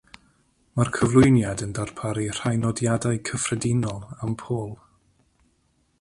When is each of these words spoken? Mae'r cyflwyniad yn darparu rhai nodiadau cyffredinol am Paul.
Mae'r 0.79 0.89
cyflwyniad 0.95 1.61
yn 1.65 1.75
darparu 1.79 2.25
rhai 2.39 2.53
nodiadau 2.63 3.21
cyffredinol 3.31 4.03
am 4.17 4.37
Paul. 4.45 4.69